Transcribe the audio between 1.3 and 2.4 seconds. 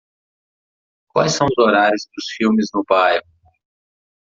são os horários dos